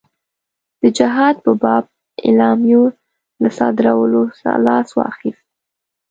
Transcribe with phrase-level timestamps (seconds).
[0.81, 1.83] د جهاد په باب
[2.25, 2.83] اعلامیو
[3.41, 4.21] له صادرولو
[4.65, 5.45] لاس واخیست.